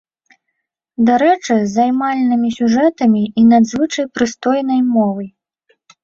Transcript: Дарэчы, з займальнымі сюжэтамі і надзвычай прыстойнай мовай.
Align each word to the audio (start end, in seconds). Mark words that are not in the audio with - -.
Дарэчы, 1.07 1.49
з 1.57 1.67
займальнымі 1.73 2.49
сюжэтамі 2.57 3.21
і 3.41 3.43
надзвычай 3.51 4.05
прыстойнай 4.17 4.81
мовай. 4.95 5.29